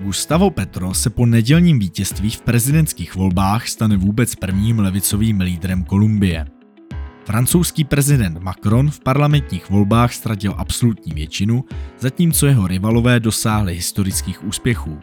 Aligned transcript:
Gustavo 0.00 0.50
Petro 0.50 0.94
se 0.94 1.10
po 1.10 1.26
nedělním 1.26 1.78
vítězství 1.78 2.30
v 2.30 2.40
prezidentských 2.40 3.14
volbách 3.14 3.68
stane 3.68 3.96
vůbec 3.96 4.34
prvním 4.34 4.78
levicovým 4.78 5.40
lídrem 5.40 5.84
Kolumbie. 5.84 6.46
Francouzský 7.24 7.84
prezident 7.84 8.38
Macron 8.42 8.90
v 8.90 9.00
parlamentních 9.00 9.70
volbách 9.70 10.12
ztratil 10.12 10.54
absolutní 10.58 11.12
většinu, 11.12 11.64
zatímco 12.00 12.46
jeho 12.46 12.66
rivalové 12.66 13.20
dosáhli 13.20 13.74
historických 13.74 14.44
úspěchů. 14.44 14.98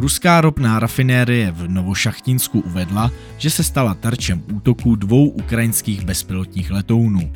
Ruská 0.00 0.40
ropná 0.40 0.78
rafinérie 0.78 1.50
v 1.50 1.68
Novošachtinsku 1.68 2.60
uvedla, 2.60 3.10
že 3.38 3.50
se 3.50 3.64
stala 3.64 3.94
terčem 3.94 4.42
útoků 4.54 4.96
dvou 4.96 5.28
ukrajinských 5.28 6.04
bezpilotních 6.04 6.70
letounů. 6.70 7.32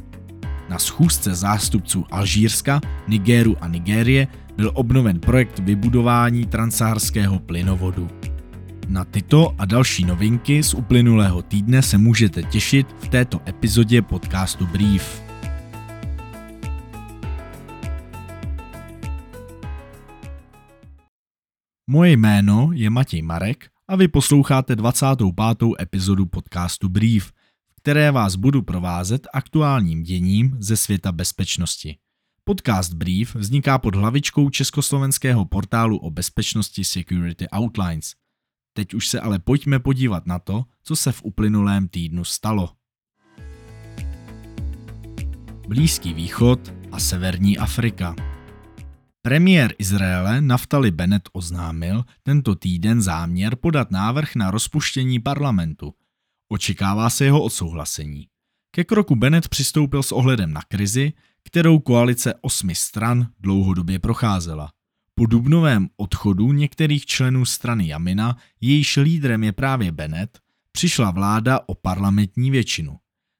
Na 0.68 0.78
schůzce 0.78 1.34
zástupců 1.34 2.04
Alžírska, 2.10 2.80
Nigéru 3.08 3.56
a 3.60 3.68
Nigérie 3.68 4.28
byl 4.60 4.70
obnoven 4.74 5.20
projekt 5.20 5.58
vybudování 5.58 6.46
transsaharského 6.46 7.38
plynovodu. 7.38 8.08
Na 8.88 9.04
tyto 9.04 9.54
a 9.58 9.64
další 9.64 10.04
novinky 10.04 10.62
z 10.62 10.74
uplynulého 10.74 11.42
týdne 11.42 11.82
se 11.82 11.98
můžete 11.98 12.42
těšit 12.42 12.86
v 12.98 13.08
této 13.08 13.40
epizodě 13.48 14.02
podcastu 14.02 14.66
Brief. 14.66 15.22
Moje 21.90 22.12
jméno 22.12 22.70
je 22.72 22.90
Matěj 22.90 23.22
Marek 23.22 23.70
a 23.88 23.96
vy 23.96 24.08
posloucháte 24.08 24.76
25. 24.76 25.28
epizodu 25.80 26.26
podcastu 26.26 26.88
Brief, 26.88 27.32
v 27.68 27.74
které 27.76 28.10
vás 28.10 28.36
budu 28.36 28.62
provázet 28.62 29.28
aktuálním 29.34 30.02
děním 30.02 30.56
ze 30.58 30.76
světa 30.76 31.12
bezpečnosti. 31.12 31.96
Podcast 32.50 32.94
Brief 32.94 33.34
vzniká 33.34 33.78
pod 33.78 33.94
hlavičkou 33.94 34.50
československého 34.50 35.44
portálu 35.44 35.98
o 35.98 36.10
bezpečnosti 36.10 36.84
Security 36.84 37.46
Outlines. 37.48 38.14
Teď 38.72 38.94
už 38.94 39.08
se 39.08 39.20
ale 39.20 39.38
pojďme 39.38 39.78
podívat 39.78 40.26
na 40.26 40.38
to, 40.38 40.64
co 40.82 40.96
se 40.96 41.12
v 41.12 41.22
uplynulém 41.22 41.88
týdnu 41.88 42.24
stalo. 42.24 42.70
Blízký 45.68 46.14
východ 46.14 46.74
a 46.92 46.98
severní 46.98 47.58
Afrika. 47.58 48.16
Premiér 49.22 49.74
Izraele 49.78 50.40
Naftali 50.40 50.90
Bennett 50.90 51.28
oznámil 51.32 52.04
tento 52.22 52.54
týden 52.54 53.02
záměr 53.02 53.56
podat 53.56 53.90
návrh 53.90 54.34
na 54.34 54.50
rozpuštění 54.50 55.20
parlamentu. 55.20 55.94
Očekává 56.48 57.10
se 57.10 57.24
jeho 57.24 57.42
odsouhlasení. 57.42 58.26
Ke 58.70 58.84
kroku 58.84 59.16
Bennett 59.16 59.48
přistoupil 59.48 60.02
s 60.02 60.12
ohledem 60.12 60.52
na 60.52 60.62
krizi, 60.68 61.12
kterou 61.44 61.78
koalice 61.78 62.34
osmi 62.40 62.74
stran 62.74 63.26
dlouhodobě 63.40 63.98
procházela. 63.98 64.70
Po 65.14 65.26
dubnovém 65.26 65.88
odchodu 65.96 66.52
některých 66.52 67.06
členů 67.06 67.44
strany 67.44 67.88
Jamina, 67.88 68.36
jejíž 68.60 68.96
lídrem 68.96 69.44
je 69.44 69.52
právě 69.52 69.92
Bennett, 69.92 70.38
přišla 70.72 71.10
vláda 71.10 71.60
o 71.66 71.74
parlamentní 71.74 72.50
většinu. 72.50 72.96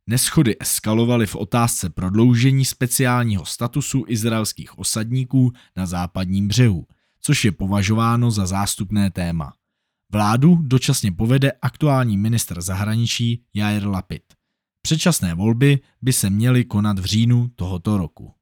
Neschody 0.07 0.57
eskalovaly 0.61 1.27
v 1.27 1.37
otázce 1.37 1.91
prodloužení 1.91 2.65
speciálního 2.65 3.47
statusu 3.47 4.05
izraelských 4.09 4.79
osadníků 4.79 5.53
na 5.77 5.87
západním 5.87 6.49
břehu, 6.49 6.87
což 7.21 7.45
je 7.45 7.53
považováno 7.53 8.31
za 8.31 8.47
zástupné 8.47 9.11
téma. 9.11 9.53
Vládu 10.13 10.55
dočasně 10.63 11.13
povede 11.13 11.53
aktuální 11.63 12.19
ministr 12.19 12.61
zahraničí 12.61 13.45
Jair 13.55 13.87
Lapid. 13.87 14.23
Předčasné 14.83 15.35
volby 15.35 15.79
by 16.03 16.13
se 16.13 16.31
měly 16.31 16.65
konat 16.65 16.99
v 16.99 17.05
říjnu 17.05 17.49
tohoto 17.57 17.99
roku. 17.99 18.35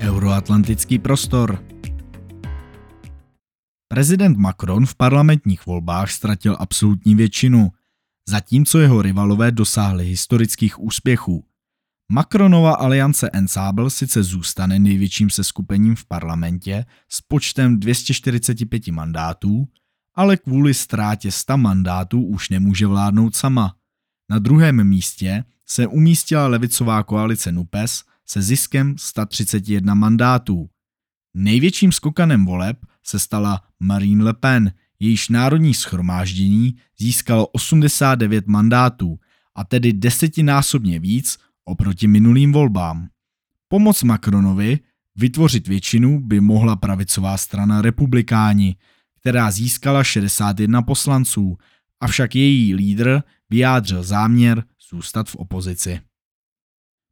Euroatlantický 0.00 0.98
prostor 0.98 1.64
Prezident 3.88 4.36
Macron 4.36 4.86
v 4.86 4.94
parlamentních 4.94 5.66
volbách 5.66 6.10
ztratil 6.10 6.56
absolutní 6.60 7.14
většinu, 7.14 7.70
zatímco 8.28 8.78
jeho 8.78 9.02
rivalové 9.02 9.50
dosáhli 9.52 10.04
historických 10.04 10.80
úspěchů. 10.80 11.44
Macronova 12.12 12.74
aliance 12.74 13.30
Ensemble 13.30 13.90
sice 13.90 14.22
zůstane 14.22 14.78
největším 14.78 15.30
seskupením 15.30 15.96
v 15.96 16.04
parlamentě 16.04 16.84
s 17.08 17.20
počtem 17.20 17.80
245 17.80 18.88
mandátů, 18.88 19.68
ale 20.14 20.36
kvůli 20.36 20.74
ztrátě 20.74 21.32
100 21.32 21.56
mandátů 21.56 22.22
už 22.22 22.50
nemůže 22.50 22.86
vládnout 22.86 23.36
sama. 23.36 23.74
Na 24.30 24.38
druhém 24.38 24.84
místě 24.84 25.44
se 25.66 25.86
umístila 25.86 26.46
levicová 26.46 27.02
koalice 27.02 27.52
NUPES 27.52 28.02
se 28.26 28.42
ziskem 28.42 28.94
131 28.98 29.94
mandátů. 29.94 30.68
Největším 31.34 31.92
skokanem 31.92 32.44
voleb 32.44 32.78
se 33.02 33.18
stala 33.18 33.62
Marine 33.80 34.24
Le 34.24 34.34
Pen, 34.34 34.72
jejíž 35.00 35.28
národní 35.28 35.74
schromáždění 35.74 36.76
získalo 36.98 37.46
89 37.46 38.46
mandátů, 38.46 39.18
a 39.54 39.64
tedy 39.64 39.92
desetinásobně 39.92 41.00
víc 41.00 41.38
oproti 41.64 42.06
minulým 42.06 42.52
volbám. 42.52 43.08
Pomoc 43.68 44.02
Macronovi 44.02 44.78
vytvořit 45.16 45.68
většinu 45.68 46.20
by 46.20 46.40
mohla 46.40 46.76
pravicová 46.76 47.36
strana 47.36 47.82
republikáni, 47.82 48.76
která 49.24 49.50
získala 49.50 50.04
61 50.04 50.82
poslanců, 50.82 51.58
avšak 52.00 52.34
její 52.34 52.74
lídr 52.74 53.22
vyjádřil 53.50 54.02
záměr 54.02 54.64
zůstat 54.90 55.28
v 55.28 55.36
opozici. 55.36 56.00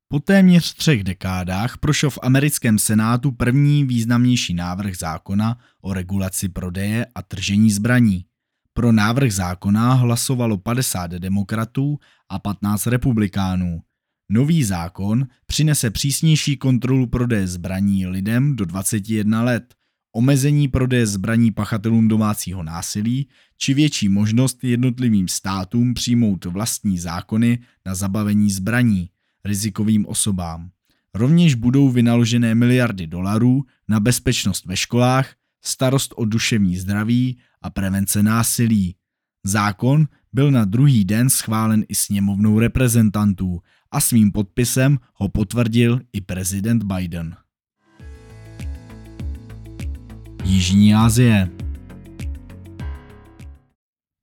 Po 0.09 0.21
téměř 0.21 0.75
třech 0.75 1.05
dekádách 1.05 1.78
prošel 1.78 2.11
v 2.11 2.19
americkém 2.23 2.78
senátu 2.78 3.33
první 3.33 3.84
významnější 3.84 4.55
návrh 4.55 4.97
zákona 4.97 5.59
o 5.81 5.93
regulaci 5.93 6.49
prodeje 6.49 7.06
a 7.15 7.23
tržení 7.23 7.71
zbraní. 7.71 8.25
Pro 8.73 8.93
návrh 8.93 9.33
zákona 9.33 9.93
hlasovalo 9.93 10.59
50 10.59 11.11
demokratů 11.11 11.99
a 12.29 12.39
15 12.39 12.87
republikánů. 12.87 13.83
Nový 14.31 14.65
zákon 14.65 15.27
přinese 15.47 15.91
přísnější 15.91 16.56
kontrolu 16.56 17.06
prodeje 17.06 17.47
zbraní 17.47 18.06
lidem 18.06 18.56
do 18.56 18.65
21 18.65 19.43
let, 19.43 19.75
omezení 20.12 20.69
prodeje 20.69 21.06
zbraní 21.06 21.50
pachatelům 21.50 22.09
domácího 22.09 22.62
násilí 22.62 23.28
či 23.56 23.75
větší 23.75 24.09
možnost 24.09 24.65
jednotlivým 24.65 25.28
státům 25.28 25.95
přijmout 25.95 26.45
vlastní 26.45 26.99
zákony 26.99 27.59
na 27.87 27.95
zabavení 27.95 28.50
zbraní 28.50 29.11
rizikovým 29.45 30.06
osobám. 30.06 30.71
Rovněž 31.15 31.55
budou 31.55 31.89
vynaložené 31.89 32.55
miliardy 32.55 33.06
dolarů 33.06 33.62
na 33.89 34.00
bezpečnost 34.00 34.67
ve 34.67 34.77
školách, 34.77 35.34
starost 35.65 36.15
o 36.17 36.25
duševní 36.25 36.77
zdraví 36.77 37.39
a 37.62 37.71
prevence 37.71 38.23
násilí. 38.23 38.94
Zákon 39.44 40.09
byl 40.33 40.50
na 40.50 40.65
druhý 40.65 41.05
den 41.05 41.31
schválen 41.31 41.84
i 41.89 41.94
sněmovnou 41.94 42.59
reprezentantů 42.59 43.61
a 43.91 44.00
svým 44.00 44.33
podpisem 44.33 44.99
ho 45.15 45.29
potvrdil 45.29 46.00
i 46.12 46.21
prezident 46.21 46.83
Biden. 46.83 47.37
Jižní 50.53 50.95
Asie 50.95 51.51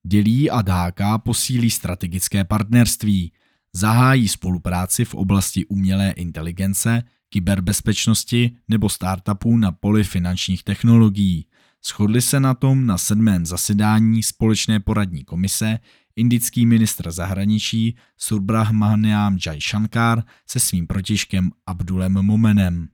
Dělí 0.08 0.50
a 0.50 0.62
Dáka 0.62 1.18
posílí 1.18 1.72
strategické 1.72 2.44
partnerství, 2.44 3.32
zahájí 3.74 4.28
spolupráci 4.28 5.06
v 5.06 5.16
oblasti 5.16 5.66
umělé 5.66 6.12
inteligence, 6.12 7.04
kyberbezpečnosti 7.30 8.52
nebo 8.68 8.90
startupů 8.90 9.58
na 9.58 9.72
poli 9.72 10.04
finančních 10.04 10.64
technologií. 10.64 11.46
Shodli 11.86 12.22
se 12.22 12.40
na 12.40 12.54
tom 12.54 12.86
na 12.86 12.98
sedmém 12.98 13.46
zasedání 13.46 14.24
společné 14.24 14.80
poradní 14.80 15.24
komise 15.24 15.80
indický 16.16 16.66
ministr 16.66 17.12
zahraničí 17.12 17.96
Subrahmanyam 18.18 19.40
Shankar 19.40 20.24
se 20.50 20.60
svým 20.60 20.88
protižkem 20.88 21.52
Abdulem 21.66 22.14
Momenem. 22.14 22.90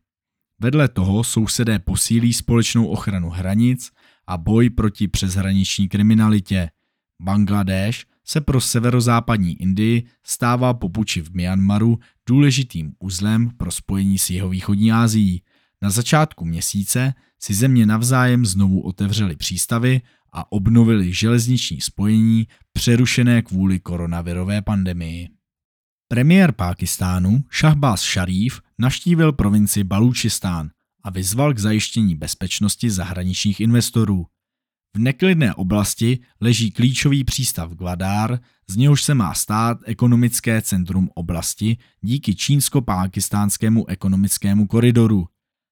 Vedle 0.65 0.87
toho 0.87 1.23
sousedé 1.23 1.79
posílí 1.79 2.33
společnou 2.33 2.88
ochranu 2.88 3.29
hranic 3.29 3.91
a 4.27 4.38
boj 4.38 4.69
proti 4.69 5.07
přeshraniční 5.07 5.89
kriminalitě. 5.89 6.69
Bangladeš 7.21 8.06
se 8.23 8.41
pro 8.41 8.62
severozápadní 8.62 9.62
Indii 9.62 10.03
stává 10.23 10.73
po 10.73 10.89
puči 10.89 11.21
v 11.21 11.33
Myanmaru 11.33 12.00
důležitým 12.27 12.94
uzlem 13.00 13.50
pro 13.57 13.71
spojení 13.71 14.17
s 14.17 14.29
jeho 14.29 14.50
východní 14.50 14.91
Ázií. 14.91 15.41
Na 15.81 15.89
začátku 15.89 16.45
měsíce 16.45 17.13
si 17.39 17.53
země 17.53 17.85
navzájem 17.85 18.45
znovu 18.45 18.81
otevřely 18.81 19.35
přístavy 19.35 20.01
a 20.33 20.51
obnovili 20.51 21.13
železniční 21.13 21.81
spojení 21.81 22.47
přerušené 22.73 23.41
kvůli 23.41 23.79
koronavirové 23.79 24.61
pandemii. 24.61 25.34
Premiér 26.15 26.51
Pákistánu 26.51 27.44
Shahbaz 27.59 28.01
Sharif 28.01 28.62
navštívil 28.79 29.33
provinci 29.33 29.83
Balučistán 29.83 30.69
a 31.03 31.09
vyzval 31.09 31.53
k 31.53 31.59
zajištění 31.59 32.15
bezpečnosti 32.15 32.91
zahraničních 32.91 33.59
investorů. 33.59 34.25
V 34.95 35.00
neklidné 35.00 35.53
oblasti 35.53 36.19
leží 36.41 36.71
klíčový 36.71 37.23
přístav 37.23 37.71
Gwadar, 37.71 38.39
z 38.69 38.75
něhož 38.75 39.03
se 39.03 39.13
má 39.13 39.33
stát 39.33 39.77
ekonomické 39.85 40.62
centrum 40.62 41.09
oblasti 41.13 41.77
díky 42.01 42.35
čínsko-pákistánskému 42.35 43.85
ekonomickému 43.88 44.68
koridoru. 44.68 45.27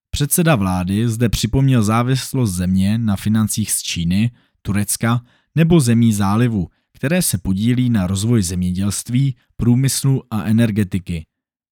Předseda 0.10 0.56
vlády 0.56 1.10
zde 1.10 1.30
připomněl 1.30 1.84
závislost 1.84 2.52
země 2.52 2.98
na 2.98 3.16
financích 3.16 3.72
z 3.72 3.82
Číny, 3.82 4.32
Turecka 4.62 5.22
nebo 5.56 5.80
zemí 5.80 6.14
zálivu, 6.14 6.70
které 7.04 7.22
se 7.22 7.38
podílí 7.38 7.90
na 7.90 8.08
rozvoji 8.08 8.44
zemědělství, 8.44 9.36
průmyslu 9.58 10.24
a 10.32 10.44
energetiky. 10.44 11.26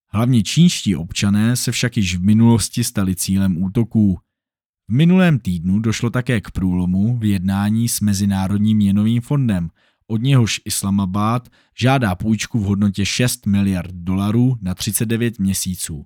Hlavně 0.09 0.43
čínští 0.43 0.95
občané 0.95 1.55
se 1.55 1.71
však 1.71 1.97
již 1.97 2.15
v 2.15 2.23
minulosti 2.23 2.83
stali 2.83 3.15
cílem 3.15 3.63
útoků. 3.63 4.19
V 4.89 4.93
minulém 4.93 5.39
týdnu 5.39 5.79
došlo 5.79 6.09
také 6.09 6.41
k 6.41 6.51
průlomu 6.51 7.17
v 7.17 7.23
jednání 7.23 7.89
s 7.89 8.01
Mezinárodním 8.01 8.77
měnovým 8.77 9.21
fondem, 9.21 9.69
od 10.07 10.21
něhož 10.21 10.61
Islamabad 10.65 11.49
žádá 11.79 12.15
půjčku 12.15 12.59
v 12.59 12.63
hodnotě 12.63 13.05
6 13.05 13.45
miliard 13.45 13.91
dolarů 13.91 14.55
na 14.61 14.75
39 14.75 15.39
měsíců, 15.39 16.05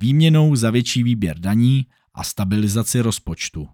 výměnou 0.00 0.56
za 0.56 0.70
větší 0.70 1.02
výběr 1.02 1.38
daní 1.38 1.86
a 2.14 2.24
stabilizaci 2.24 3.00
rozpočtu. 3.00 3.68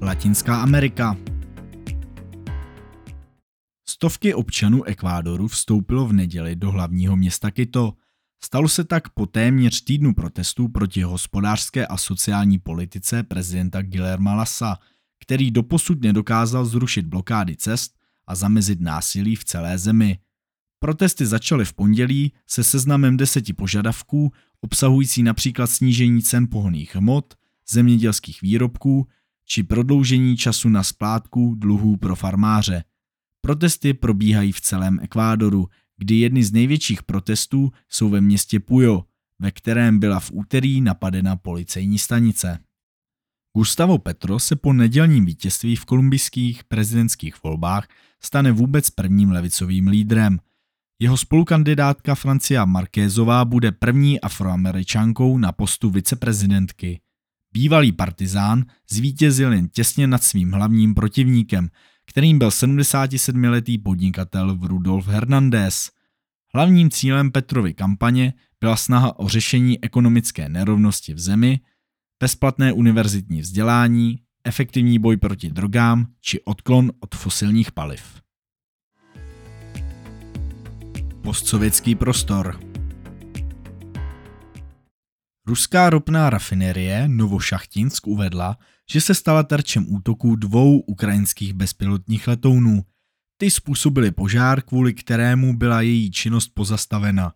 Latinská 0.00 0.62
Amerika 0.62 1.16
Stovky 3.88 4.34
občanů 4.34 4.84
Ekvádoru 4.84 5.48
vstoupilo 5.48 6.06
v 6.06 6.12
neděli 6.12 6.56
do 6.56 6.70
hlavního 6.70 7.16
města 7.16 7.50
Quito. 7.50 7.94
Stalo 8.44 8.68
se 8.68 8.84
tak 8.84 9.08
po 9.08 9.26
téměř 9.26 9.84
týdnu 9.84 10.14
protestů 10.14 10.68
proti 10.68 11.02
hospodářské 11.02 11.86
a 11.86 11.96
sociální 11.96 12.58
politice 12.58 13.22
prezidenta 13.22 13.82
Guillerma 13.82 14.34
Lassa, 14.34 14.78
který 15.20 15.50
doposud 15.50 16.02
nedokázal 16.02 16.64
zrušit 16.64 17.06
blokády 17.06 17.56
cest 17.56 17.92
a 18.26 18.34
zamezit 18.34 18.80
násilí 18.80 19.36
v 19.36 19.44
celé 19.44 19.78
zemi. 19.78 20.18
Protesty 20.78 21.26
začaly 21.26 21.64
v 21.64 21.72
pondělí 21.72 22.32
se 22.46 22.64
seznamem 22.64 23.16
deseti 23.16 23.52
požadavků, 23.52 24.32
obsahující 24.60 25.22
například 25.22 25.66
snížení 25.66 26.22
cen 26.22 26.48
pohonných 26.50 26.96
hmot, 26.96 27.34
zemědělských 27.68 28.42
výrobků 28.42 29.06
či 29.44 29.62
prodloužení 29.62 30.36
času 30.36 30.68
na 30.68 30.82
splátku 30.82 31.54
dluhů 31.54 31.96
pro 31.96 32.16
farmáře. 32.16 32.84
Protesty 33.44 33.94
probíhají 33.94 34.52
v 34.52 34.60
celém 34.60 35.00
Ekvádoru, 35.02 35.68
kdy 35.96 36.14
jedny 36.14 36.44
z 36.44 36.52
největších 36.52 37.02
protestů 37.02 37.72
jsou 37.88 38.08
ve 38.08 38.20
městě 38.20 38.60
Puyo, 38.60 39.04
ve 39.38 39.50
kterém 39.50 39.98
byla 39.98 40.20
v 40.20 40.30
úterý 40.32 40.80
napadena 40.80 41.36
policejní 41.36 41.98
stanice. 41.98 42.58
Gustavo 43.56 43.98
Petro 43.98 44.38
se 44.38 44.56
po 44.56 44.72
nedělním 44.72 45.26
vítězství 45.26 45.76
v 45.76 45.84
kolumbijských 45.84 46.64
prezidentských 46.64 47.42
volbách 47.42 47.88
stane 48.22 48.52
vůbec 48.52 48.90
prvním 48.90 49.30
levicovým 49.30 49.88
lídrem. 49.88 50.38
Jeho 50.98 51.16
spolukandidátka 51.16 52.14
Francia 52.14 52.64
Markézová 52.64 53.44
bude 53.44 53.72
první 53.72 54.20
afroameričankou 54.20 55.38
na 55.38 55.52
postu 55.52 55.90
viceprezidentky. 55.90 57.00
Bývalý 57.52 57.92
partizán 57.92 58.64
zvítězil 58.90 59.52
jen 59.52 59.68
těsně 59.68 60.06
nad 60.06 60.22
svým 60.22 60.52
hlavním 60.52 60.94
protivníkem, 60.94 61.68
kterým 62.06 62.38
byl 62.38 62.48
77-letý 62.48 63.78
podnikatel 63.78 64.58
Rudolf 64.62 65.06
Hernandez. 65.06 65.90
Hlavním 66.54 66.90
cílem 66.90 67.32
Petrovy 67.32 67.74
kampaně 67.74 68.34
byla 68.60 68.76
snaha 68.76 69.18
o 69.18 69.28
řešení 69.28 69.84
ekonomické 69.84 70.48
nerovnosti 70.48 71.14
v 71.14 71.18
zemi, 71.18 71.60
bezplatné 72.20 72.72
univerzitní 72.72 73.40
vzdělání, 73.40 74.18
efektivní 74.44 74.98
boj 74.98 75.16
proti 75.16 75.50
drogám 75.50 76.06
či 76.20 76.40
odklon 76.44 76.92
od 77.00 77.14
fosilních 77.14 77.72
paliv. 77.72 78.02
Postsovětský 81.22 81.94
prostor 81.94 82.73
Ruská 85.46 85.90
ropná 85.90 86.30
rafinerie 86.30 87.08
Novošachtinsk 87.08 88.06
uvedla, 88.06 88.58
že 88.90 89.00
se 89.00 89.14
stala 89.14 89.42
terčem 89.42 89.86
útoků 89.94 90.36
dvou 90.36 90.80
ukrajinských 90.80 91.52
bezpilotních 91.52 92.28
letounů. 92.28 92.84
Ty 93.36 93.50
způsobily 93.50 94.10
požár, 94.10 94.62
kvůli 94.62 94.94
kterému 94.94 95.56
byla 95.56 95.80
její 95.80 96.10
činnost 96.10 96.48
pozastavena. 96.54 97.34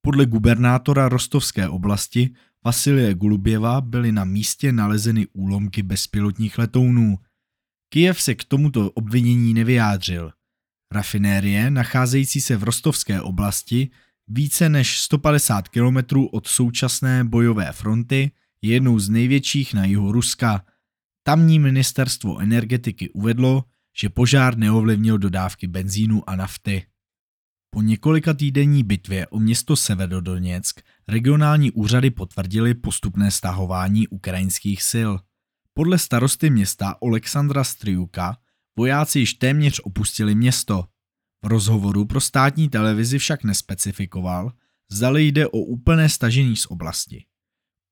Podle 0.00 0.26
gubernátora 0.26 1.08
rostovské 1.08 1.68
oblasti 1.68 2.34
Vasilie 2.64 3.14
Guluběva 3.14 3.80
byly 3.80 4.12
na 4.12 4.24
místě 4.24 4.72
nalezeny 4.72 5.26
úlomky 5.32 5.82
bezpilotních 5.82 6.58
letounů. 6.58 7.18
Kijev 7.88 8.22
se 8.22 8.34
k 8.34 8.44
tomuto 8.44 8.90
obvinění 8.90 9.54
nevyjádřil. 9.54 10.32
Rafinérie, 10.92 11.70
nacházející 11.70 12.40
se 12.40 12.56
v 12.56 12.62
rostovské 12.62 13.20
oblasti, 13.20 13.90
více 14.28 14.68
než 14.68 14.98
150 14.98 15.68
km 15.68 15.98
od 16.32 16.46
současné 16.46 17.24
bojové 17.24 17.72
fronty, 17.72 18.30
je 18.62 18.72
jednou 18.72 18.98
z 18.98 19.08
největších 19.08 19.74
na 19.74 19.84
jihu 19.84 20.12
Ruska. 20.12 20.64
Tamní 21.22 21.58
ministerstvo 21.58 22.38
energetiky 22.38 23.10
uvedlo, 23.10 23.64
že 23.96 24.08
požár 24.08 24.58
neovlivnil 24.58 25.18
dodávky 25.18 25.66
benzínu 25.66 26.30
a 26.30 26.36
nafty. 26.36 26.86
Po 27.70 27.82
několika 27.82 28.34
týdenní 28.34 28.84
bitvě 28.84 29.26
o 29.26 29.38
město 29.38 29.76
Severodoněck 29.76 30.80
regionální 31.08 31.70
úřady 31.70 32.10
potvrdili 32.10 32.74
postupné 32.74 33.30
stahování 33.30 34.08
ukrajinských 34.08 34.82
sil. 34.92 35.10
Podle 35.74 35.98
starosty 35.98 36.50
města 36.50 36.96
Alexandra 37.02 37.64
Striuka 37.64 38.36
vojáci 38.76 39.18
již 39.18 39.34
téměř 39.34 39.80
opustili 39.84 40.34
město. 40.34 40.84
V 41.44 41.46
rozhovoru 41.46 42.04
pro 42.04 42.20
státní 42.20 42.68
televizi 42.68 43.18
však 43.18 43.44
nespecifikoval, 43.44 44.52
zdali 44.90 45.26
jde 45.26 45.46
o 45.46 45.58
úplné 45.58 46.08
stažení 46.08 46.56
z 46.56 46.66
oblasti. 46.66 47.24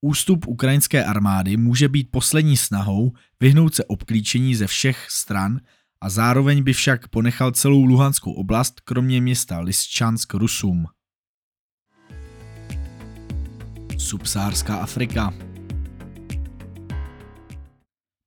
Ústup 0.00 0.46
ukrajinské 0.46 1.04
armády 1.04 1.56
může 1.56 1.88
být 1.88 2.10
poslední 2.10 2.56
snahou 2.56 3.12
vyhnout 3.40 3.74
se 3.74 3.84
obklíčení 3.84 4.54
ze 4.54 4.66
všech 4.66 5.06
stran 5.10 5.60
a 6.00 6.10
zároveň 6.10 6.62
by 6.62 6.72
však 6.72 7.08
ponechal 7.08 7.52
celou 7.52 7.84
Luhanskou 7.84 8.32
oblast 8.32 8.80
kromě 8.80 9.20
města 9.20 9.60
Lysychansk 9.60 10.34
Rusum. 10.34 10.86
Subsárská 13.98 14.76
Afrika 14.76 15.34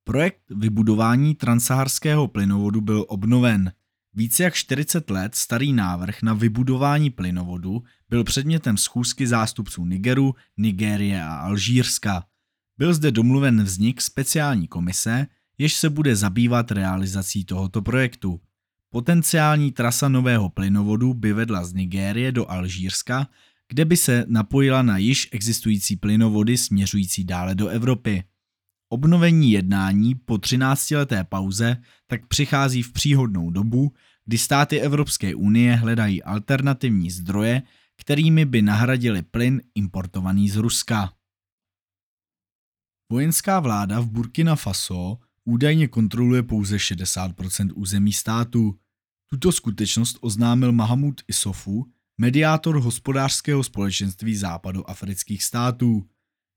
Projekt 0.03 0.41
vybudování 0.49 1.35
transsaharského 1.35 2.27
plynovodu 2.27 2.81
byl 2.81 3.05
obnoven. 3.07 3.71
Více 4.15 4.43
jak 4.43 4.53
40 4.53 5.09
let 5.09 5.35
starý 5.35 5.73
návrh 5.73 6.21
na 6.21 6.33
vybudování 6.33 7.09
plynovodu 7.09 7.83
byl 8.09 8.23
předmětem 8.23 8.77
schůzky 8.77 9.27
zástupců 9.27 9.85
Nigeru, 9.85 10.35
Nigérie 10.57 11.23
a 11.23 11.35
Alžírska. 11.35 12.25
Byl 12.77 12.93
zde 12.93 13.11
domluven 13.11 13.63
vznik 13.63 14.01
speciální 14.01 14.67
komise, 14.67 15.27
jež 15.57 15.73
se 15.73 15.89
bude 15.89 16.15
zabývat 16.15 16.71
realizací 16.71 17.45
tohoto 17.45 17.81
projektu. 17.81 18.41
Potenciální 18.89 19.71
trasa 19.71 20.09
nového 20.09 20.49
plynovodu 20.49 21.13
by 21.13 21.33
vedla 21.33 21.65
z 21.65 21.73
Nigérie 21.73 22.31
do 22.31 22.51
Alžírska, 22.51 23.27
kde 23.67 23.85
by 23.85 23.97
se 23.97 24.25
napojila 24.27 24.81
na 24.81 24.97
již 24.97 25.29
existující 25.31 25.95
plynovody 25.95 26.57
směřující 26.57 27.23
dále 27.23 27.55
do 27.55 27.67
Evropy. 27.67 28.23
Obnovení 28.93 29.51
jednání 29.51 30.15
po 30.15 30.33
13-leté 30.33 31.23
pauze 31.23 31.77
tak 32.07 32.27
přichází 32.27 32.83
v 32.83 32.93
příhodnou 32.93 33.49
dobu, 33.49 33.93
kdy 34.25 34.37
státy 34.37 34.79
Evropské 34.79 35.35
unie 35.35 35.75
hledají 35.75 36.23
alternativní 36.23 37.11
zdroje, 37.11 37.61
kterými 37.97 38.45
by 38.45 38.61
nahradili 38.61 39.21
plyn 39.21 39.61
importovaný 39.75 40.49
z 40.49 40.55
Ruska. 40.55 41.13
Vojenská 43.11 43.59
vláda 43.59 43.99
v 43.99 44.09
Burkina 44.09 44.55
Faso 44.55 45.17
údajně 45.45 45.87
kontroluje 45.87 46.43
pouze 46.43 46.77
60% 46.77 47.71
území 47.75 48.13
státu. 48.13 48.79
Tuto 49.27 49.51
skutečnost 49.51 50.17
oznámil 50.21 50.71
Mahamud 50.71 51.21
Isofu, 51.27 51.91
mediátor 52.17 52.79
hospodářského 52.79 53.63
společenství 53.63 54.35
západoafrických 54.35 55.43
států. 55.43 56.09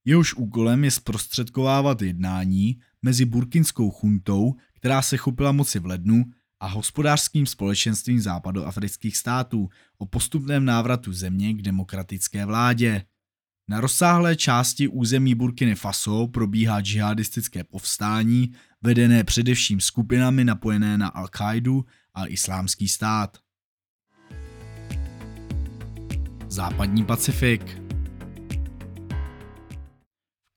Jehož 0.08 0.34
úkolem 0.34 0.84
je 0.84 0.90
zprostředkovávat 0.90 2.02
jednání 2.02 2.78
mezi 3.02 3.25
burkinskou 3.25 3.90
chuntou, 3.90 4.54
která 4.72 5.02
se 5.02 5.16
chopila 5.16 5.52
moci 5.52 5.78
v 5.78 5.86
lednu, 5.86 6.25
a 6.60 6.66
hospodářským 6.66 7.46
společenstvím 7.46 8.20
západoafrických 8.20 9.16
států 9.16 9.68
o 9.98 10.06
postupném 10.06 10.64
návratu 10.64 11.12
země 11.12 11.54
k 11.54 11.62
demokratické 11.62 12.46
vládě. 12.46 13.04
Na 13.68 13.80
rozsáhlé 13.80 14.36
části 14.36 14.88
území 14.88 15.34
Burkiny 15.34 15.75
Faso 15.75 16.26
probíhá 16.26 16.80
džihadistické 16.80 17.64
povstání, 17.64 18.52
vedené 18.82 19.25
především 19.25 19.80
skupinami 19.80 20.44
napojené 20.44 20.98
na 20.98 21.10
Al-Qaidu 21.10 21.84
a 22.14 22.26
islámský 22.26 22.88
stát. 22.88 23.38
Západní 26.48 27.04
Pacifik 27.04 27.85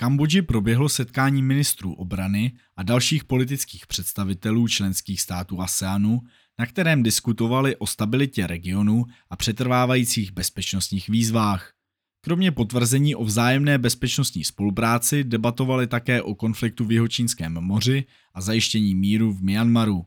Kambodži 0.02 0.42
proběhlo 0.42 0.90
setkání 0.90 1.42
ministrů 1.42 1.94
obrany 1.94 2.52
a 2.78 2.84
dalších 2.84 3.24
politických 3.24 3.88
představitelů 3.88 4.68
členských 4.68 5.22
států 5.22 5.62
ASEANu, 5.62 6.22
na 6.60 6.66
kterém 6.66 7.04
diskutovali 7.04 7.76
o 7.76 7.88
stabilitě 7.88 8.48
regionu 8.48 9.06
a 9.30 9.36
přetrvávajících 9.36 10.32
bezpečnostních 10.32 11.10
výzvách. 11.10 11.74
Kromě 12.22 12.52
potvrzení 12.52 13.16
o 13.16 13.24
vzájemné 13.24 13.78
bezpečnostní 13.78 14.44
spolupráci 14.44 15.24
debatovali 15.24 15.88
také 15.88 16.22
o 16.22 16.36
konfliktu 16.36 16.86
v 16.86 16.92
Jihočínském 16.92 17.54
moři 17.54 18.06
a 18.34 18.42
zajištění 18.42 18.96
míru 18.96 19.34
v 19.34 19.42
Myanmaru. 19.42 20.06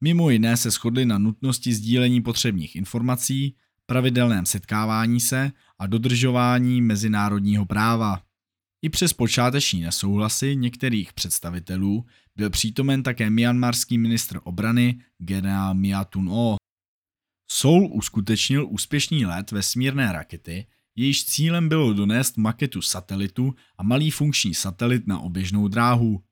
Mimo 0.00 0.30
jiné 0.30 0.56
se 0.56 0.70
shodli 0.70 1.06
na 1.06 1.18
nutnosti 1.18 1.74
sdílení 1.74 2.20
potřebných 2.22 2.76
informací, 2.76 3.56
pravidelném 3.86 4.46
setkávání 4.46 5.20
se 5.20 5.52
a 5.78 5.86
dodržování 5.86 6.82
mezinárodního 6.82 7.66
práva. 7.66 8.27
I 8.82 8.88
přes 8.88 9.12
počáteční 9.12 9.80
nesouhlasy 9.80 10.56
některých 10.56 11.12
představitelů 11.12 12.06
byl 12.36 12.50
přítomen 12.50 13.02
také 13.02 13.30
myanmarský 13.30 13.98
ministr 13.98 14.40
obrany 14.42 15.00
generál 15.18 15.74
Miatun 15.74 16.28
O. 16.32 16.56
Seoul 17.50 17.90
uskutečnil 17.92 18.66
úspěšný 18.70 19.26
let 19.26 19.50
vesmírné 19.50 20.12
rakety, 20.12 20.66
jejíž 20.96 21.24
cílem 21.24 21.68
bylo 21.68 21.92
donést 21.92 22.36
maketu 22.36 22.82
satelitu 22.82 23.54
a 23.78 23.82
malý 23.82 24.10
funkční 24.10 24.54
satelit 24.54 25.06
na 25.06 25.18
oběžnou 25.18 25.68
dráhu. 25.68 26.22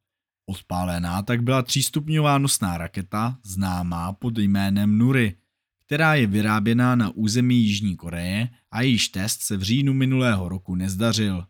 Odpálená 0.50 1.22
tak 1.22 1.42
byla 1.42 1.62
třístupňová 1.62 2.38
nosná 2.38 2.78
raketa 2.78 3.38
známá 3.44 4.12
pod 4.12 4.38
jménem 4.38 4.98
Nuri, 4.98 5.36
která 5.86 6.14
je 6.14 6.26
vyráběná 6.26 6.94
na 6.94 7.10
území 7.10 7.64
Jižní 7.64 7.96
Koreje 7.96 8.48
a 8.70 8.82
jejíž 8.82 9.08
test 9.08 9.42
se 9.42 9.56
v 9.56 9.62
říjnu 9.62 9.94
minulého 9.94 10.48
roku 10.48 10.74
nezdařil. 10.74 11.46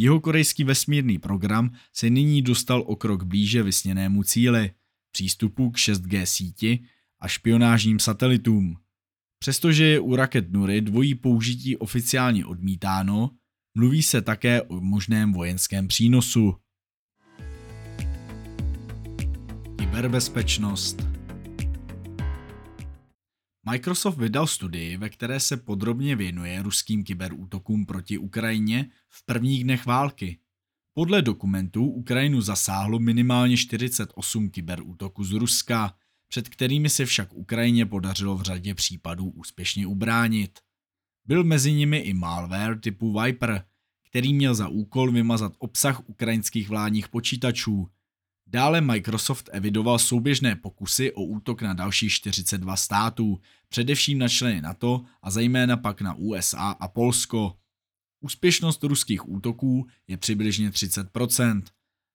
Jeho 0.00 0.20
korejský 0.20 0.64
vesmírný 0.64 1.18
program 1.18 1.70
se 1.92 2.10
nyní 2.10 2.42
dostal 2.42 2.84
o 2.86 2.96
krok 2.96 3.22
blíže 3.22 3.62
vysněnému 3.62 4.22
cíli, 4.22 4.70
přístupu 5.12 5.70
k 5.70 5.76
6G 5.76 6.22
síti 6.22 6.84
a 7.20 7.28
špionážním 7.28 7.98
satelitům. 7.98 8.76
Přestože 9.38 9.84
je 9.84 10.00
u 10.00 10.16
raket 10.16 10.52
Nuri 10.52 10.80
dvojí 10.80 11.14
použití 11.14 11.76
oficiálně 11.76 12.46
odmítáno, 12.46 13.30
mluví 13.74 14.02
se 14.02 14.22
také 14.22 14.62
o 14.62 14.80
možném 14.80 15.32
vojenském 15.32 15.88
přínosu. 15.88 16.54
Kyberbezpečnost 19.78 21.07
Microsoft 23.70 24.18
vydal 24.18 24.46
studii, 24.46 24.96
ve 24.96 25.08
které 25.08 25.40
se 25.40 25.56
podrobně 25.56 26.16
věnuje 26.16 26.62
ruským 26.62 27.04
kyberútokům 27.04 27.86
proti 27.86 28.18
Ukrajině 28.18 28.90
v 29.08 29.24
prvních 29.24 29.64
dnech 29.64 29.86
války. 29.86 30.38
Podle 30.94 31.22
dokumentů 31.22 31.84
Ukrajinu 31.84 32.40
zasáhlo 32.40 32.98
minimálně 32.98 33.56
48 33.56 34.50
kyberútoků 34.50 35.24
z 35.24 35.32
Ruska, 35.32 35.94
před 36.28 36.48
kterými 36.48 36.90
se 36.90 37.06
však 37.06 37.34
Ukrajině 37.34 37.86
podařilo 37.86 38.36
v 38.36 38.42
řadě 38.42 38.74
případů 38.74 39.30
úspěšně 39.30 39.86
ubránit. 39.86 40.58
Byl 41.26 41.44
mezi 41.44 41.72
nimi 41.72 41.98
i 41.98 42.14
malware 42.14 42.80
typu 42.80 43.20
Viper, 43.20 43.64
který 44.10 44.34
měl 44.34 44.54
za 44.54 44.68
úkol 44.68 45.12
vymazat 45.12 45.52
obsah 45.58 46.08
ukrajinských 46.08 46.68
vládních 46.68 47.08
počítačů. 47.08 47.88
Dále 48.50 48.80
Microsoft 48.80 49.50
evidoval 49.52 49.98
souběžné 49.98 50.56
pokusy 50.56 51.12
o 51.12 51.22
útok 51.22 51.62
na 51.62 51.74
dalších 51.74 52.12
42 52.12 52.76
států, 52.76 53.40
především 53.68 54.18
na 54.18 54.28
členy 54.28 54.60
NATO 54.60 55.04
a 55.22 55.30
zejména 55.30 55.76
pak 55.76 56.00
na 56.00 56.14
USA 56.14 56.70
a 56.70 56.88
Polsko. 56.88 57.56
Úspěšnost 58.20 58.84
ruských 58.84 59.28
útoků 59.28 59.86
je 60.06 60.16
přibližně 60.16 60.70
30%. 60.70 61.62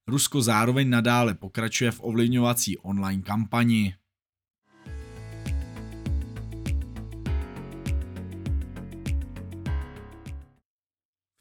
Rusko 0.07 0.41
zároveň 0.41 0.89
nadále 0.89 1.33
pokračuje 1.33 1.91
v 1.91 1.99
ovlivňovací 2.03 2.77
online 2.77 3.21
kampani. 3.21 3.95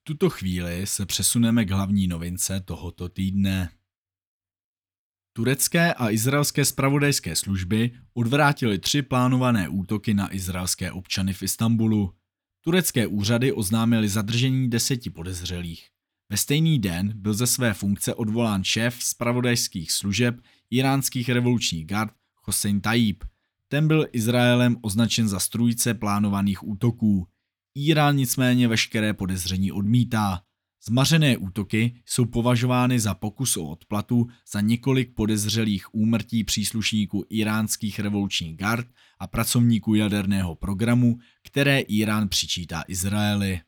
V 0.00 0.04
tuto 0.04 0.30
chvíli 0.30 0.86
se 0.86 1.06
přesuneme 1.06 1.64
k 1.64 1.70
hlavní 1.70 2.06
novince 2.06 2.60
tohoto 2.60 3.08
týdne. 3.08 3.70
Turecké 5.34 5.94
a 5.94 6.10
izraelské 6.10 6.64
spravodajské 6.64 7.36
služby 7.36 7.90
odvrátily 8.14 8.78
tři 8.78 9.02
plánované 9.02 9.68
útoky 9.68 10.14
na 10.14 10.34
izraelské 10.34 10.92
občany 10.92 11.32
v 11.32 11.42
Istanbulu. 11.42 12.12
Turecké 12.64 13.06
úřady 13.06 13.52
oznámily 13.52 14.08
zadržení 14.08 14.70
deseti 14.70 15.10
podezřelých. 15.10 15.88
Ve 16.30 16.36
stejný 16.36 16.78
den 16.78 17.12
byl 17.14 17.34
ze 17.34 17.46
své 17.46 17.74
funkce 17.74 18.14
odvolán 18.14 18.64
šéf 18.64 19.02
spravodajských 19.02 19.92
služeb 19.92 20.40
iránských 20.70 21.28
revolučních 21.28 21.86
gard 21.86 22.12
Hossein 22.42 22.80
Tayyip. 22.80 23.24
Ten 23.68 23.88
byl 23.88 24.06
Izraelem 24.12 24.76
označen 24.82 25.28
za 25.28 25.38
strůjce 25.38 25.94
plánovaných 25.94 26.68
útoků. 26.68 27.26
Irán 27.74 28.16
nicméně 28.16 28.68
veškeré 28.68 29.14
podezření 29.14 29.72
odmítá. 29.72 30.42
Zmařené 30.84 31.36
útoky 31.36 32.02
jsou 32.06 32.24
považovány 32.24 33.00
za 33.00 33.14
pokus 33.14 33.56
o 33.56 33.64
odplatu 33.64 34.26
za 34.52 34.60
několik 34.60 35.14
podezřelých 35.14 35.94
úmrtí 35.94 36.44
příslušníků 36.44 37.24
iránských 37.30 37.98
revolučních 37.98 38.56
gard 38.56 38.88
a 39.18 39.26
pracovníků 39.26 39.94
jaderného 39.94 40.54
programu, 40.54 41.18
které 41.44 41.80
Irán 41.80 42.28
přičítá 42.28 42.84
Izraeli. 42.88 43.60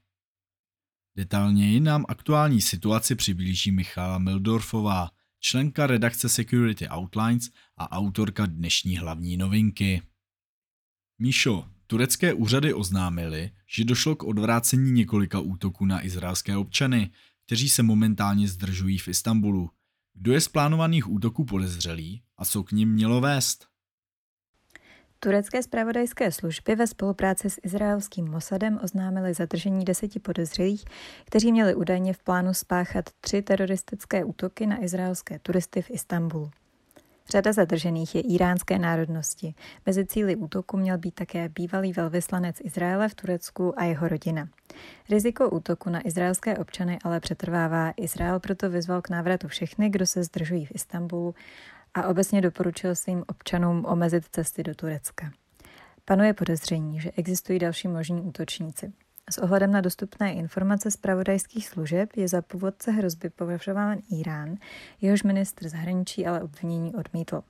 Detailněji 1.17 1.81
nám 1.81 2.05
aktuální 2.09 2.61
situaci 2.61 3.15
přiblíží 3.15 3.71
Michala 3.71 4.19
Mildorfová, 4.19 5.11
členka 5.41 5.87
redakce 5.87 6.29
Security 6.29 6.89
Outlines 6.89 7.51
a 7.77 7.93
autorka 7.93 8.47
dnešní 8.47 8.97
hlavní 8.97 9.37
novinky. 9.37 10.03
Míšo, 11.19 11.74
Turecké 11.87 12.35
úřady 12.35 12.75
oznámily, 12.75 13.51
že 13.67 13.85
došlo 13.85 14.17
k 14.17 14.25
odvrácení 14.25 14.91
několika 14.91 15.41
útoků 15.41 15.87
na 15.87 16.05
izraelské 16.05 16.57
občany, 16.57 17.11
kteří 17.47 17.69
se 17.69 17.83
momentálně 17.83 18.49
zdržují 18.49 18.99
v 18.99 19.09
Istanbulu. 19.09 19.71
Kdo 20.15 20.33
je 20.33 20.41
z 20.41 20.49
plánovaných 20.49 21.11
útoků 21.11 21.45
podezřelý 21.45 22.23
a 22.39 22.45
co 22.45 22.63
k 22.63 22.73
ním 22.73 22.93
mělo 22.93 23.21
vést? 23.21 23.67
Turecké 25.21 25.63
spravodajské 25.63 26.33
služby 26.33 26.77
ve 26.77 26.87
spolupráci 26.87 27.51
s 27.51 27.61
izraelským 27.63 28.31
Mossadem 28.31 28.81
oznámily 28.83 29.35
zadržení 29.35 29.85
deseti 29.85 30.21
podezřelých, 30.21 30.85
kteří 31.25 31.53
měli 31.53 31.75
údajně 31.75 32.13
v 32.13 32.23
plánu 32.23 32.55
spáchat 32.55 33.05
tři 33.21 33.43
teroristické 33.43 34.25
útoky 34.25 34.67
na 34.67 34.85
izraelské 34.85 35.39
turisty 35.39 35.83
v 35.83 35.91
Istanbulu. 35.91 36.51
Řada 37.31 37.53
zadržených 37.53 38.15
je 38.15 38.21
iránské 38.21 38.79
národnosti. 38.79 39.55
Mezi 39.87 40.07
cíly 40.07 40.37
útoku 40.37 40.77
měl 40.77 40.99
být 40.99 41.15
také 41.15 41.49
bývalý 41.49 41.93
velvyslanec 41.93 42.57
Izraele 42.61 43.09
v 43.09 43.15
Turecku 43.15 43.81
a 43.81 43.85
jeho 43.85 44.09
rodina. 44.09 44.49
Riziko 45.11 45.51
útoku 45.51 45.91
na 45.91 46.07
izraelské 46.07 46.59
občany 46.59 46.99
ale 47.05 47.21
přetrvává. 47.21 47.93
Izrael 47.97 48.41
proto 48.41 48.71
vyzval 48.71 49.03
k 49.03 49.09
návratu 49.09 49.49
všechny, 49.49 49.91
kdo 49.91 50.07
se 50.07 50.25
zdržují 50.25 50.67
v 50.67 50.75
Istanbulu 50.75 51.35
a 51.95 52.09
obecně 52.09 52.41
doporučil 52.41 52.95
svým 52.95 53.25
občanům 53.27 53.85
omezit 53.89 54.25
cesty 54.31 54.63
do 54.63 54.75
Turecka. 54.75 55.31
Panuje 56.05 56.35
podezření, 56.35 57.01
že 57.01 57.11
existují 57.17 57.59
další 57.59 57.89
možní 57.89 58.21
útočníci. 58.21 58.93
S 59.31 59.39
ohledem 59.39 59.73
na 59.73 59.81
dostupné 59.81 60.33
informace 60.33 60.91
z 60.91 60.97
pravodajských 60.97 61.69
služeb 61.69 62.11
je 62.17 62.29
za 62.29 62.43
původce 62.43 62.91
hrozby 62.91 63.31
považován 63.31 63.99
Irán, 64.11 64.57
jehož 65.01 65.23
ministr 65.23 65.69
zahraničí 65.69 66.27
ale 66.27 66.43
obvinění 66.43 66.95
odmítl. 66.95 67.43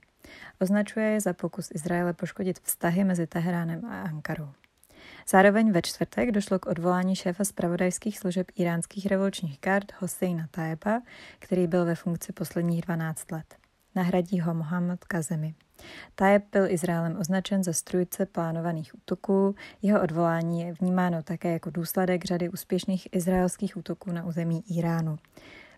Označuje 0.61 1.07
je 1.07 1.21
za 1.21 1.33
pokus 1.33 1.71
Izraele 1.75 2.13
poškodit 2.13 2.61
vztahy 2.61 3.05
mezi 3.05 3.27
Teheránem 3.27 3.85
a 3.85 4.03
Ankarou. 4.03 4.49
Zároveň 5.29 5.73
ve 5.73 5.83
čtvrtek 5.83 6.31
došlo 6.31 6.59
k 6.59 6.67
odvolání 6.67 7.17
šéfa 7.17 7.45
zpravodajských 7.45 8.19
služeb 8.19 8.47
iránských 8.57 9.07
revolučních 9.07 9.61
kart 9.61 9.93
Hosseina 9.99 10.47
Taeba, 10.51 11.03
který 11.39 11.67
byl 11.67 11.85
ve 11.85 11.95
funkci 11.95 12.33
posledních 12.33 12.83
12 12.83 13.33
let. 13.33 13.55
Nahradí 13.95 14.41
ho 14.41 14.55
Mohamed 14.55 15.05
Kazemi. 15.05 15.55
Tajeb 16.15 16.45
byl 16.53 16.71
Izraelem 16.71 17.17
označen 17.21 17.65
za 17.65 17.73
strujce 17.73 18.27
plánovaných 18.27 18.95
útoků. 18.95 19.55
Jeho 19.83 20.03
odvolání 20.03 20.61
je 20.61 20.73
vnímáno 20.73 21.23
také 21.23 21.53
jako 21.53 21.71
důsledek 21.71 22.25
řady 22.25 22.49
úspěšných 22.49 23.09
izraelských 23.13 23.77
útoků 23.77 24.13
na 24.13 24.25
území 24.25 24.65
Iránu. 24.79 25.19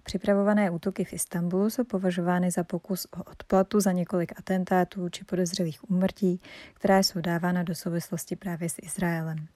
Připravované 0.02 0.70
útoky 0.70 1.04
v 1.04 1.12
Istanbulu 1.12 1.70
jsou 1.70 1.84
považovány 1.84 2.50
za 2.50 2.64
pokus 2.64 3.04
o 3.04 3.30
odplatu 3.30 3.80
za 3.80 3.92
několik 3.92 4.38
atentátů 4.38 5.08
či 5.08 5.24
podezřelých 5.24 5.90
úmrtí, 5.90 6.40
která 6.74 6.98
jsou 6.98 7.20
dávána 7.20 7.62
do 7.62 7.74
souvislosti 7.74 8.36
právě 8.36 8.68
s 8.68 8.76
Izraelem. 8.82 9.48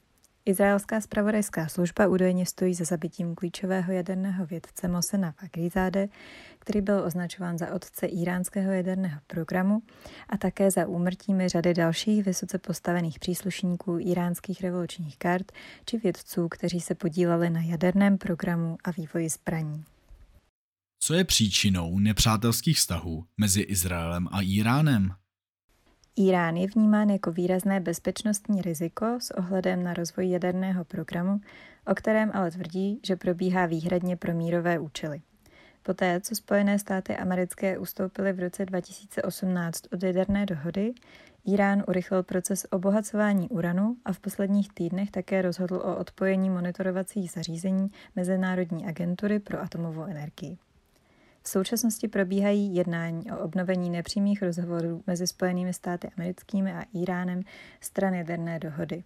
Izraelská 0.50 1.00
spravodajská 1.00 1.69
služba 1.69 2.07
údajně 2.07 2.47
stojí 2.47 2.75
za 2.75 2.85
zabitím 2.85 3.35
klíčového 3.35 3.92
jaderného 3.92 4.47
vědce 4.47 4.88
Mosena 4.88 5.33
Faghrizade, 5.33 6.09
který 6.59 6.80
byl 6.80 7.02
označován 7.04 7.59
za 7.59 7.75
otce 7.75 8.07
iránského 8.07 8.73
jaderného 8.73 9.21
programu 9.26 9.83
a 10.28 10.37
také 10.37 10.71
za 10.71 10.87
úmrtími 10.87 11.49
řady 11.49 11.75
dalších 11.75 12.25
vysoce 12.25 12.59
postavených 12.59 13.19
příslušníků 13.19 13.99
iránských 14.00 14.62
revolučních 14.62 15.19
kart 15.19 15.52
či 15.85 15.99
vědců, 15.99 16.49
kteří 16.49 16.80
se 16.80 16.95
podíleli 16.95 17.50
na 17.50 17.61
jaderném 17.61 18.19
programu 18.19 18.76
a 18.85 18.90
vývoji 18.90 19.28
zbraní. 19.28 19.85
Co 21.02 21.14
je 21.14 21.25
příčinou 21.25 21.99
nepřátelských 21.99 22.76
vztahů 22.76 23.25
mezi 23.37 23.61
Izraelem 23.61 24.28
a 24.33 24.40
Iránem? 24.40 25.14
Irán 26.20 26.56
je 26.56 26.66
vnímán 26.66 27.10
jako 27.10 27.32
výrazné 27.32 27.80
bezpečnostní 27.80 28.62
riziko 28.62 29.06
s 29.20 29.30
ohledem 29.30 29.82
na 29.82 29.94
rozvoj 29.94 30.30
jaderného 30.30 30.84
programu, 30.84 31.40
o 31.86 31.94
kterém 31.94 32.30
ale 32.34 32.50
tvrdí, 32.50 33.00
že 33.06 33.16
probíhá 33.16 33.66
výhradně 33.66 34.16
pro 34.16 34.34
mírové 34.34 34.78
účely. 34.78 35.20
Poté, 35.82 36.20
co 36.20 36.34
Spojené 36.34 36.78
státy 36.78 37.16
americké 37.16 37.78
ustoupily 37.78 38.32
v 38.32 38.40
roce 38.40 38.66
2018 38.66 39.82
od 39.92 40.02
jaderné 40.02 40.46
dohody, 40.46 40.92
Irán 41.44 41.84
urychlil 41.88 42.22
proces 42.22 42.66
obohacování 42.70 43.48
uranu 43.48 43.96
a 44.04 44.12
v 44.12 44.20
posledních 44.20 44.72
týdnech 44.72 45.10
také 45.10 45.42
rozhodl 45.42 45.76
o 45.76 45.96
odpojení 45.96 46.50
monitorovacích 46.50 47.30
zařízení 47.30 47.90
Mezinárodní 48.16 48.86
agentury 48.86 49.38
pro 49.38 49.60
atomovou 49.60 50.04
energii. 50.04 50.58
V 51.42 51.49
současnosti 51.49 52.09
probíhají 52.09 52.75
jednání 52.75 53.32
o 53.32 53.38
obnovení 53.38 53.90
nepřímých 53.90 54.42
rozhovorů 54.42 55.02
mezi 55.06 55.26
Spojenými 55.26 55.73
státy 55.73 56.11
americkými 56.16 56.73
a 56.73 56.85
Iránem 56.94 57.42
stran 57.80 58.14
jaderné 58.14 58.59
dohody. 58.59 59.02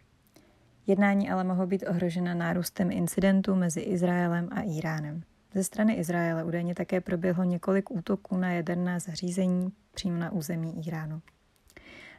Jednání 0.86 1.30
ale 1.30 1.44
mohou 1.44 1.66
být 1.66 1.84
ohrožena 1.88 2.34
nárůstem 2.34 2.90
incidentů 2.90 3.54
mezi 3.54 3.80
Izraelem 3.80 4.48
a 4.52 4.60
Iránem. 4.60 5.22
Ze 5.54 5.64
strany 5.64 5.94
Izraele 5.94 6.44
údajně 6.44 6.74
také 6.74 7.00
proběhlo 7.00 7.44
několik 7.44 7.90
útoků 7.90 8.36
na 8.36 8.52
jaderná 8.52 8.98
zařízení 8.98 9.72
přímo 9.94 10.18
na 10.18 10.32
území 10.32 10.86
Iránu. 10.86 11.22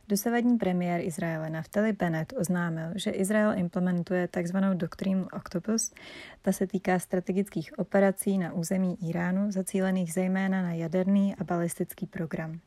Dosavadní 0.07 0.57
premiér 0.57 1.01
Izraele 1.01 1.49
Naftali 1.49 1.93
Bennett 1.93 2.33
oznámil, 2.37 2.93
že 2.95 3.11
Izrael 3.11 3.57
implementuje 3.57 4.27
tzv. 4.27 4.57
doktrínu 4.57 5.27
Octopus. 5.33 5.93
Ta 6.41 6.51
se 6.51 6.67
týká 6.67 6.99
strategických 6.99 7.79
operací 7.79 8.37
na 8.37 8.53
území 8.53 8.97
Iránu, 9.09 9.51
zacílených 9.51 10.13
zejména 10.13 10.61
na 10.61 10.73
jaderný 10.73 11.35
a 11.35 11.43
balistický 11.43 12.05
program. 12.05 12.59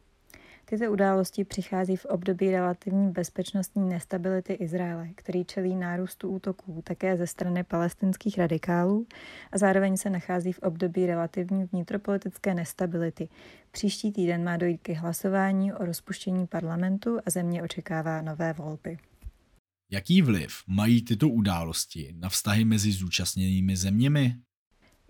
Tyto 0.70 0.92
události 0.92 1.44
přichází 1.44 1.96
v 1.96 2.04
období 2.04 2.50
relativní 2.50 3.10
bezpečnostní 3.10 3.88
nestability 3.88 4.52
Izraele, 4.52 5.08
který 5.14 5.44
čelí 5.44 5.76
nárůstu 5.76 6.28
útoků 6.28 6.82
také 6.84 7.16
ze 7.16 7.26
strany 7.26 7.64
palestinských 7.64 8.38
radikálů 8.38 9.06
a 9.52 9.58
zároveň 9.58 9.96
se 9.96 10.10
nachází 10.10 10.52
v 10.52 10.58
období 10.58 11.06
relativní 11.06 11.64
vnitropolitické 11.64 12.54
nestability. 12.54 13.28
Příští 13.70 14.12
týden 14.12 14.44
má 14.44 14.56
dojít 14.56 14.78
k 14.82 14.88
hlasování 14.88 15.72
o 15.72 15.84
rozpuštění 15.84 16.46
parlamentu 16.46 17.18
a 17.26 17.30
země 17.30 17.62
očekává 17.62 18.22
nové 18.22 18.52
volby. 18.52 18.98
Jaký 19.90 20.22
vliv 20.22 20.52
mají 20.66 21.02
tyto 21.02 21.28
události 21.28 22.14
na 22.18 22.28
vztahy 22.28 22.64
mezi 22.64 22.92
zúčastněnými 22.92 23.76
zeměmi? 23.76 24.34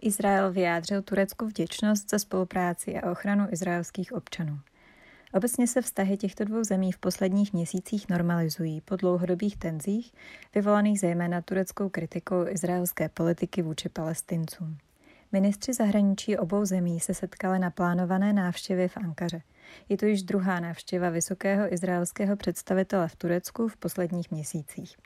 Izrael 0.03 0.53
vyjádřil 0.53 1.03
Turecku 1.03 1.47
vděčnost 1.47 2.11
za 2.11 2.19
spolupráci 2.19 3.01
a 3.01 3.11
ochranu 3.11 3.47
izraelských 3.51 4.13
občanů. 4.13 4.61
Obecně 5.35 5.67
se 5.67 5.83
vztahy 5.83 6.17
těchto 6.17 6.45
dvou 6.45 6.65
zemí 6.65 6.93
v 6.93 6.99
posledních 6.99 7.53
měsících 7.53 8.09
normalizují 8.09 8.81
po 8.81 8.97
dlouhodobých 8.97 9.57
tenzích, 9.57 10.13
vyvolaných 10.55 11.01
zejména 11.01 11.43
tureckou 11.43 11.89
kritikou 11.89 12.47
izraelské 12.47 13.09
politiky 13.09 13.63
vůči 13.63 13.89
palestincům. 13.89 14.79
Ministři 15.33 15.73
zahraničí 15.73 16.37
obou 16.37 16.65
zemí 16.65 17.01
se 17.01 17.15
setkali 17.15 17.59
na 17.59 17.71
plánované 17.71 18.33
návštěvě 18.33 18.89
v 18.89 18.97
Ankaře. 18.97 19.43
Je 19.89 19.97
to 19.97 20.07
již 20.07 20.23
druhá 20.23 20.61
návštěva 20.61 21.11
vysokého 21.11 21.73
izraelského 21.73 22.37
představitele 22.37 23.09
v 23.09 23.17
Turecku 23.17 23.69
v 23.69 23.77
posledních 23.77 24.31
měsících. 24.31 24.97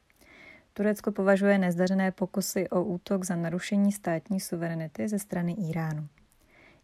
Turecko 0.73 1.13
považuje 1.13 1.59
nezdařené 1.59 2.13
pokusy 2.13 2.69
o 2.69 2.85
útok 2.85 3.25
za 3.25 3.37
narušení 3.37 3.93
státní 3.93 4.41
suverenity 4.41 5.09
ze 5.09 5.19
strany 5.19 5.53
Iránu. 5.53 6.09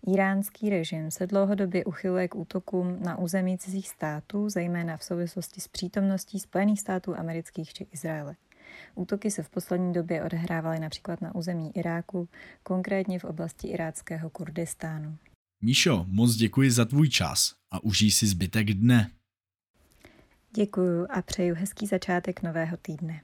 Iránský 0.07 0.71
režim 0.71 1.11
se 1.11 1.27
dlouhodobě 1.27 1.85
uchyluje 1.85 2.29
k 2.29 2.35
útokům 2.35 3.03
na 3.03 3.19
území 3.19 3.59
cizích 3.59 3.89
států, 3.89 4.49
zejména 4.49 4.97
v 4.97 5.05
souvislosti 5.05 5.61
s 5.61 5.69
přítomností 5.69 6.41
Spojených 6.41 6.81
států 6.81 7.19
amerických 7.19 7.73
či 7.73 7.87
Izraele. 7.93 8.37
Útoky 8.95 9.31
se 9.31 9.43
v 9.43 9.51
poslední 9.51 9.93
době 9.93 10.25
odehrávaly 10.25 10.81
například 10.81 11.21
na 11.21 11.35
území 11.35 11.77
Iráku, 11.77 12.29
konkrétně 12.63 13.19
v 13.19 13.25
oblasti 13.25 13.69
iráckého 13.69 14.31
Kurdistánu. 14.31 15.17
Míšo, 15.61 16.07
moc 16.09 16.35
děkuji 16.35 16.71
za 16.71 16.85
tvůj 16.85 17.09
čas 17.09 17.55
a 17.71 17.85
užij 17.85 18.11
si 18.11 18.27
zbytek 18.27 18.67
dne. 18.67 19.11
Děkuju 20.55 21.07
a 21.11 21.23
přeju 21.23 21.55
hezký 21.55 21.87
začátek 21.87 22.43
nového 22.43 22.77
týdne. 22.77 23.21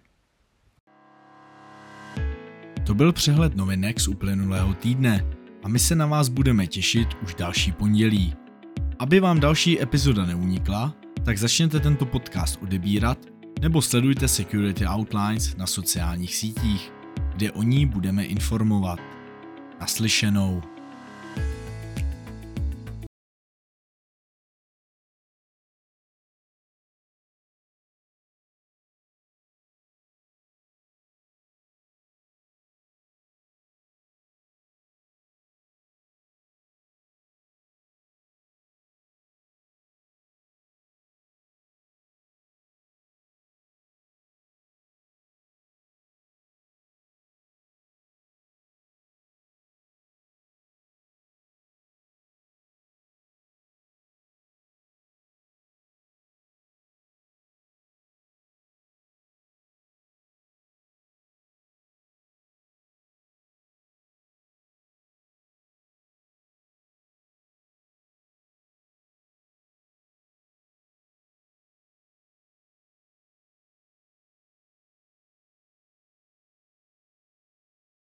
To 2.87 2.94
byl 2.94 3.12
přehled 3.12 3.57
novinek 3.57 4.01
z 4.01 4.09
uplynulého 4.09 4.75
týdne 4.75 5.34
a 5.64 5.68
my 5.68 5.79
se 5.79 5.94
na 5.94 6.07
vás 6.07 6.29
budeme 6.29 6.66
těšit 6.66 7.09
už 7.22 7.35
další 7.35 7.72
pondělí. 7.72 8.35
Aby 8.98 9.20
vám 9.20 9.40
další 9.40 9.83
epizoda 9.83 10.27
neunikla, 10.27 10.94
tak 11.24 11.38
začněte 11.38 11.81
tento 11.81 12.07
podcast 12.07 12.59
odebírat 12.62 13.18
nebo 13.61 13.83
sledujte 13.83 14.29
Security 14.29 14.87
Outlines 14.87 15.57
na 15.57 15.66
sociálních 15.66 16.35
sítích, 16.37 16.92
kde 17.37 17.53
o 17.53 17.62
ní 17.62 17.87
budeme 17.87 18.24
informovat. 18.24 19.00
Naslyšenou. 19.81 20.73